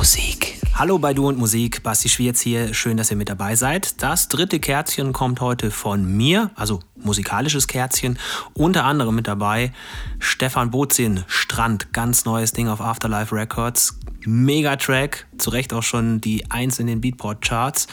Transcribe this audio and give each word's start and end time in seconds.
Musik. 0.00 0.58
Hallo 0.76 0.98
bei 0.98 1.12
Du 1.12 1.28
und 1.28 1.36
Musik, 1.36 1.82
Basti 1.82 2.08
Schwierz 2.08 2.40
hier. 2.40 2.72
Schön, 2.72 2.96
dass 2.96 3.10
ihr 3.10 3.18
mit 3.18 3.28
dabei 3.28 3.54
seid. 3.54 4.02
Das 4.02 4.28
dritte 4.28 4.58
Kerzchen 4.58 5.12
kommt 5.12 5.42
heute 5.42 5.70
von 5.70 6.16
mir, 6.16 6.52
also 6.54 6.80
musikalisches 6.96 7.66
Kerzchen. 7.66 8.18
Unter 8.54 8.84
anderem 8.84 9.14
mit 9.14 9.28
dabei 9.28 9.74
Stefan 10.18 10.70
Bozin, 10.70 11.24
Strand, 11.26 11.92
ganz 11.92 12.24
neues 12.24 12.52
Ding 12.52 12.68
auf 12.68 12.80
Afterlife 12.80 13.36
Records. 13.36 13.98
Mega 14.24 14.76
Track, 14.76 15.26
zu 15.36 15.50
Recht 15.50 15.74
auch 15.74 15.82
schon 15.82 16.22
die 16.22 16.50
Eins 16.50 16.78
in 16.78 16.86
den 16.86 17.02
Beatport 17.02 17.42
Charts. 17.42 17.86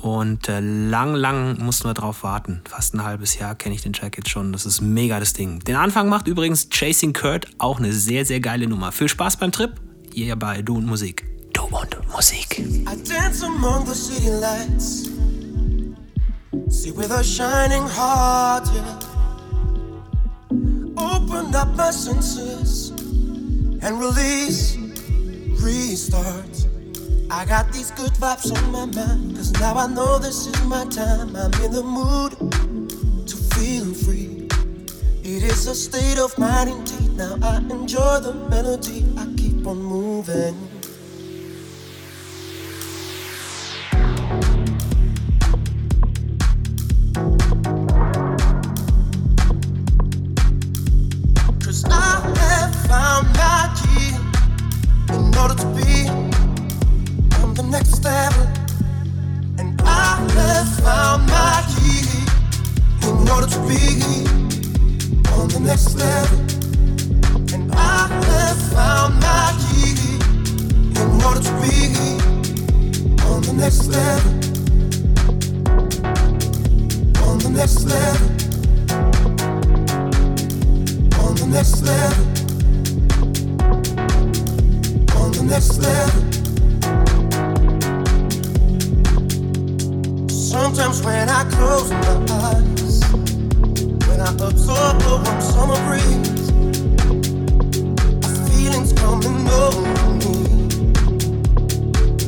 Und 0.00 0.48
äh, 0.48 0.58
lang, 0.58 1.14
lang 1.14 1.62
mussten 1.62 1.88
wir 1.88 1.94
drauf 1.94 2.24
warten. 2.24 2.62
Fast 2.68 2.94
ein 2.94 3.04
halbes 3.04 3.38
Jahr 3.38 3.54
kenne 3.54 3.76
ich 3.76 3.82
den 3.82 3.92
Track 3.92 4.16
jetzt 4.16 4.30
schon. 4.30 4.52
Das 4.52 4.66
ist 4.66 4.80
mega 4.80 5.20
das 5.20 5.34
Ding. 5.34 5.60
Den 5.60 5.76
Anfang 5.76 6.08
macht 6.08 6.26
übrigens 6.26 6.68
Chasing 6.68 7.12
Kurt, 7.12 7.46
auch 7.58 7.78
eine 7.78 7.92
sehr, 7.92 8.24
sehr 8.24 8.40
geile 8.40 8.66
Nummer. 8.66 8.90
Viel 8.90 9.08
Spaß 9.08 9.36
beim 9.36 9.52
Trip 9.52 9.80
hier 10.14 10.36
bei 10.36 10.62
Du 10.62 10.76
und 10.76 10.86
Musik. 10.86 11.24
Du 11.52 11.62
und 11.62 12.12
Musik. 12.12 12.58
I 12.58 12.96
dance 13.08 13.44
among 13.44 13.86
the 13.86 13.94
city 13.94 14.30
lights. 14.30 15.10
See 16.68 16.90
with 16.92 17.10
a 17.10 17.22
shining 17.22 17.86
heart, 17.86 18.68
yeah. 18.74 18.98
Open 20.96 21.54
up 21.54 21.68
my 21.76 21.90
senses 21.90 22.90
and 23.82 24.00
release, 24.00 24.76
restart. 25.62 26.66
I 27.30 27.44
got 27.44 27.72
these 27.72 27.90
good 27.92 28.12
vibes 28.14 28.50
on 28.56 28.72
my 28.72 28.86
mind. 28.86 29.36
Cause 29.36 29.52
now 29.60 29.74
I 29.74 29.86
know 29.86 30.18
this 30.18 30.46
is 30.46 30.64
my 30.64 30.84
time. 30.86 31.36
I'm 31.36 31.52
in 31.62 31.72
the 31.72 31.82
mood 31.82 32.32
to 33.26 33.36
feel 33.54 33.92
free. 33.94 34.37
It 35.38 35.44
is 35.44 35.68
a 35.68 35.74
state 35.76 36.18
of 36.18 36.36
mind 36.36 36.68
indeed. 36.68 37.16
Now 37.16 37.38
I 37.40 37.58
enjoy 37.58 38.18
the 38.18 38.34
melody. 38.50 39.06
I 39.16 39.24
keep 39.36 39.64
on 39.68 39.80
moving. 39.80 40.56
Cause 51.62 51.84
I 51.84 52.34
have 52.40 52.74
found 52.88 53.28
my 53.38 53.70
key 53.78 54.16
in 55.14 55.38
order 55.38 55.54
to 55.54 55.66
be 55.78 56.08
on 57.44 57.54
the 57.54 57.62
next 57.70 58.02
level. 58.02 58.44
And 59.56 59.80
I 59.84 60.16
have 60.34 60.68
found 60.82 61.28
my 61.28 61.62
key 61.76 62.26
in 63.08 63.28
order 63.28 63.46
to 63.46 63.60
be 63.68 64.47
on 65.38 65.48
the 65.48 65.60
next 65.60 65.94
level. 65.94 66.38
I 67.72 68.08
have 68.28 68.60
found 68.72 69.20
my 69.20 69.52
key 69.62 69.94
in 71.00 71.08
order 71.22 71.42
to 71.48 71.52
be 71.62 71.74
on 73.24 73.40
the 73.42 73.52
next. 73.52 73.88
On 77.26 77.38
the 77.38 77.50
next 77.50 77.84
level. 77.84 78.28
On 81.22 81.34
the 81.36 81.46
next 81.46 81.82
level. 81.82 82.24
On 85.20 85.30
the 85.32 85.42
next 85.52 85.78
level. 85.78 86.22
Sometimes 90.28 91.02
when 91.04 91.28
I 91.28 91.44
close 91.50 91.90
my 91.90 92.26
eyes, 92.30 92.87
when 94.18 94.26
I 94.26 94.30
absorb 94.48 94.98
the 95.00 95.10
warm 95.24 95.40
summer 95.40 95.78
breeze 95.86 96.50
Feelings 98.48 98.92
coming 98.92 99.48
over 99.48 99.82
me. 100.18 100.34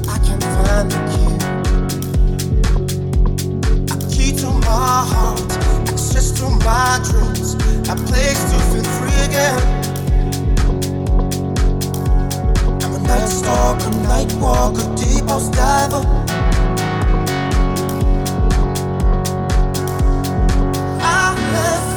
I 0.09 0.19
can 0.27 0.41
find 0.41 0.87
the 0.91 0.99
key. 1.11 1.33
A 3.91 3.97
key 4.11 4.33
to 4.39 4.49
my 4.67 5.05
heart, 5.11 5.41
access 5.89 6.31
to 6.39 6.47
my 6.65 7.01
dreams, 7.05 7.55
a 7.89 7.95
place 8.09 8.43
to 8.51 8.57
feel 8.71 8.89
free 8.97 9.21
again. 9.27 9.61
I'm 12.83 12.93
a 12.95 12.97
night 13.01 13.29
stalker, 13.29 13.91
night 14.05 14.33
walker, 14.35 14.87
deep 14.97 15.29
house 15.29 15.49
diver. 15.49 16.40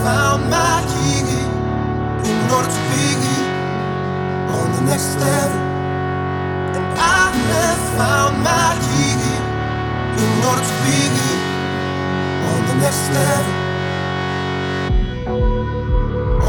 Found 0.04 0.50
my 0.50 0.84
key 0.92 1.24
in 2.30 2.38
order 2.52 2.68
to 2.68 2.82
be 2.92 3.08
on 4.58 4.68
the 4.76 4.82
next 4.92 5.16
level. 5.16 5.62
And 6.76 6.86
I 7.00 7.32
have 7.52 7.82
found 7.98 8.34
my 8.44 8.70
key 8.84 9.16
in 10.24 10.32
order 10.50 10.66
to 10.72 10.76
be 10.84 11.00
on 12.52 12.60
the 12.70 12.76
next 12.84 13.06
level. 13.16 13.56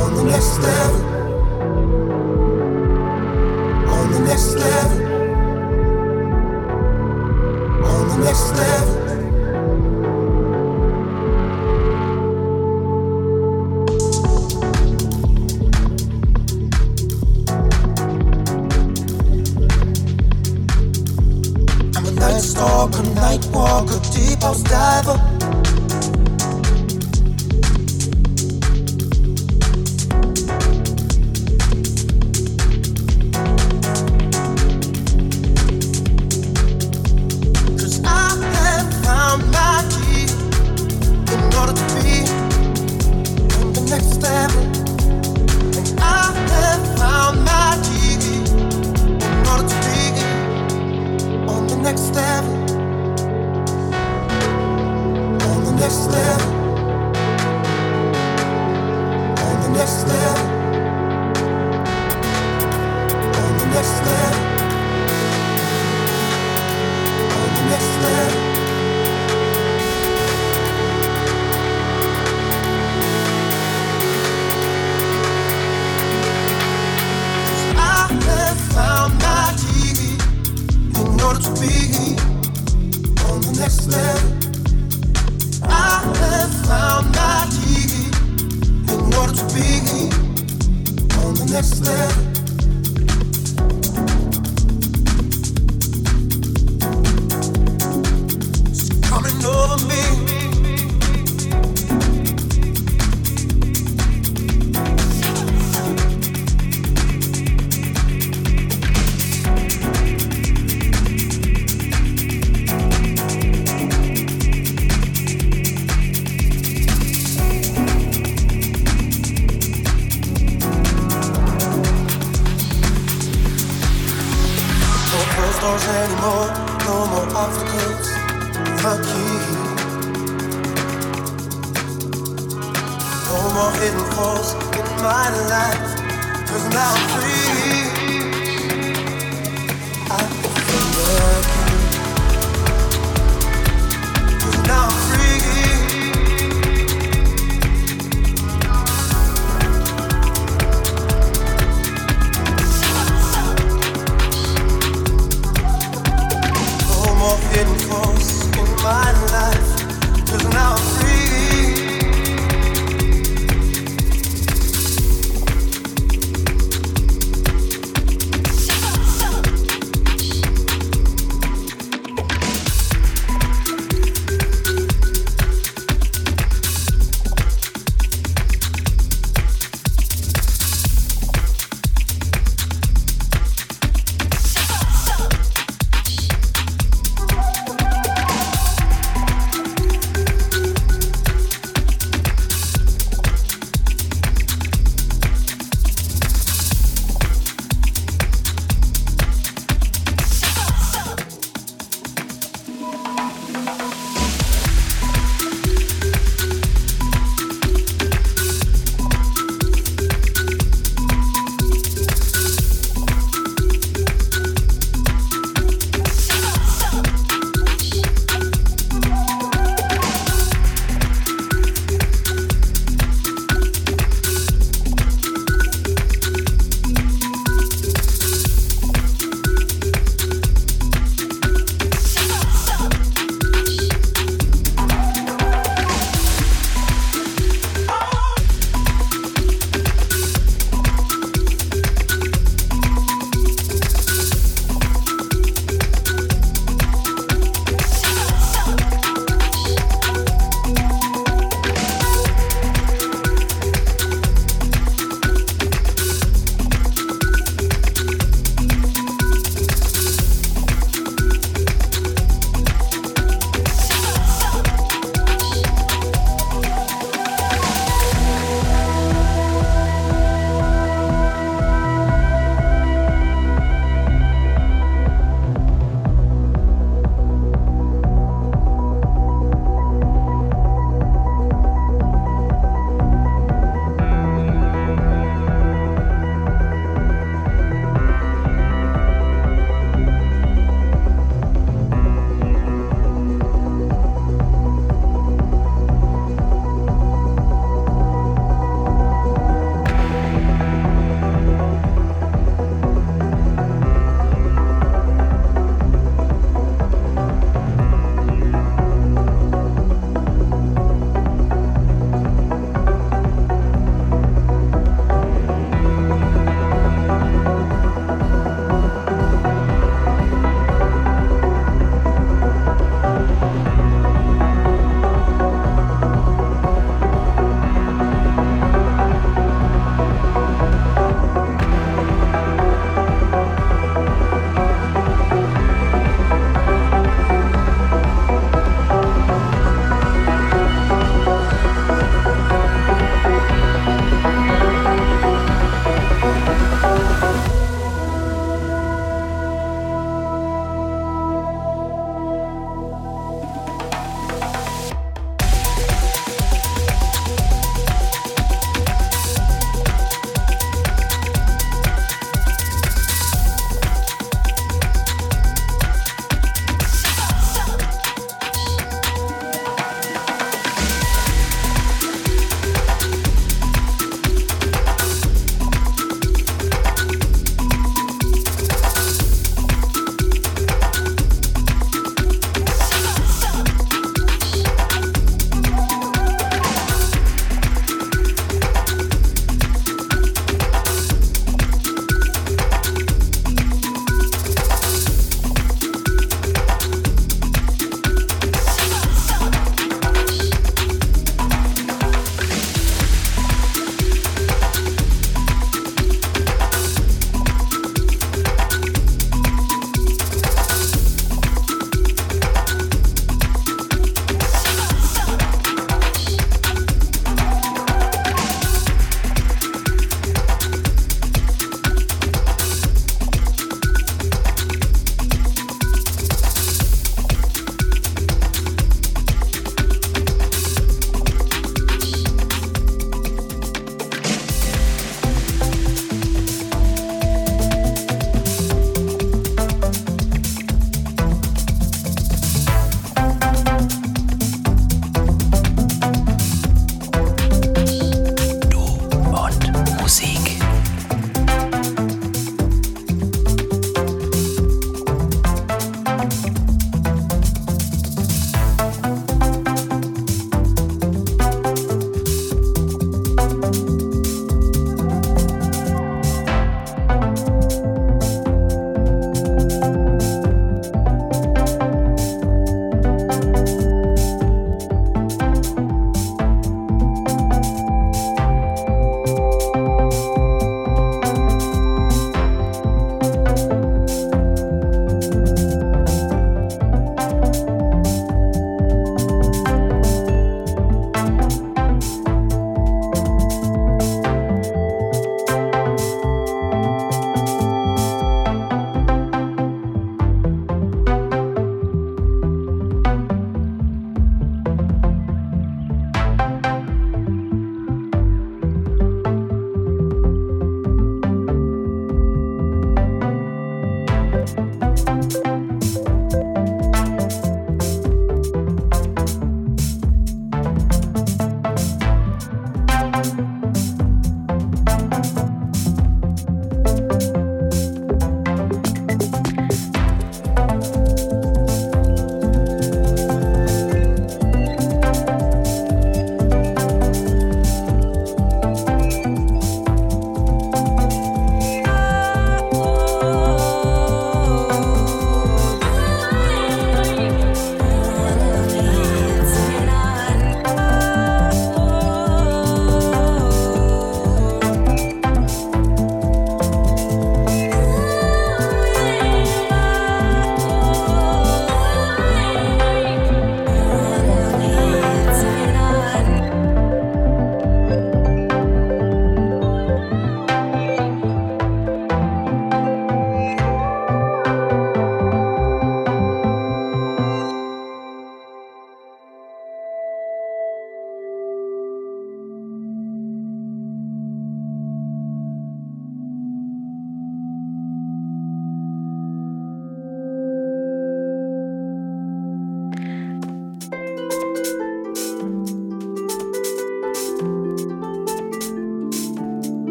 On 0.00 0.10
the 0.16 0.24
next 0.32 0.54
level. 0.66 1.02
On 3.96 4.04
the 4.14 4.20
next 4.30 4.50
level. 4.64 4.98
On 7.84 8.02
the 8.08 8.16
next 8.24 8.48
level. 8.56 9.01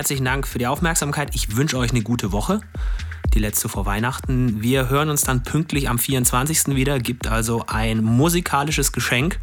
Herzlichen 0.00 0.24
Dank 0.24 0.48
für 0.48 0.58
die 0.58 0.66
Aufmerksamkeit. 0.66 1.34
Ich 1.34 1.58
wünsche 1.58 1.76
euch 1.76 1.90
eine 1.90 2.00
gute 2.00 2.32
Woche. 2.32 2.62
Die 3.34 3.38
letzte 3.38 3.68
vor 3.68 3.84
Weihnachten. 3.84 4.62
Wir 4.62 4.88
hören 4.88 5.10
uns 5.10 5.20
dann 5.24 5.42
pünktlich 5.42 5.90
am 5.90 5.98
24. 5.98 6.68
wieder. 6.68 6.98
Gibt 6.98 7.26
also 7.26 7.64
ein 7.66 8.02
musikalisches 8.02 8.92
Geschenk 8.92 9.38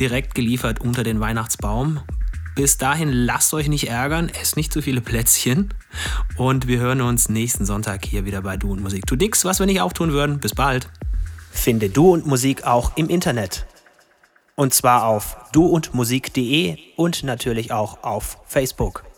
direkt 0.00 0.34
geliefert 0.34 0.80
unter 0.80 1.02
den 1.02 1.20
Weihnachtsbaum. 1.20 2.00
Bis 2.54 2.78
dahin 2.78 3.12
lasst 3.12 3.52
euch 3.52 3.68
nicht 3.68 3.86
ärgern, 3.86 4.30
esst 4.30 4.56
nicht 4.56 4.72
zu 4.72 4.80
viele 4.80 5.02
Plätzchen 5.02 5.74
und 6.38 6.66
wir 6.68 6.78
hören 6.78 7.02
uns 7.02 7.28
nächsten 7.28 7.66
Sonntag 7.66 8.06
hier 8.06 8.24
wieder 8.24 8.40
bei 8.40 8.56
Du 8.56 8.72
und 8.72 8.80
Musik. 8.80 9.06
Tu 9.06 9.16
nix, 9.16 9.44
was 9.44 9.58
wir 9.58 9.66
nicht 9.66 9.82
auch 9.82 9.92
tun 9.92 10.12
würden. 10.12 10.38
Bis 10.38 10.54
bald. 10.54 10.88
Finde 11.50 11.90
Du 11.90 12.14
und 12.14 12.26
Musik 12.26 12.64
auch 12.64 12.96
im 12.96 13.10
Internet. 13.10 13.66
Und 14.54 14.72
zwar 14.72 15.04
auf 15.04 15.36
duundmusik.de 15.52 16.78
und 16.96 17.24
natürlich 17.24 17.72
auch 17.72 18.02
auf 18.02 18.38
Facebook. 18.46 19.11